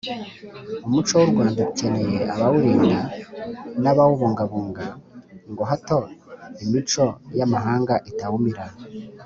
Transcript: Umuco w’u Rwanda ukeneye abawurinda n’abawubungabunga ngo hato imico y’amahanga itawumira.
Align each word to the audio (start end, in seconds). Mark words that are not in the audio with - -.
Umuco 0.87 1.13
w’u 1.19 1.29
Rwanda 1.31 1.59
ukeneye 1.71 2.17
abawurinda 2.33 2.99
n’abawubungabunga 3.83 4.85
ngo 5.51 5.63
hato 5.69 5.97
imico 6.63 7.05
y’amahanga 7.37 7.95
itawumira. 8.09 8.63